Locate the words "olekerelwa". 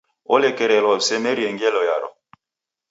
0.33-0.93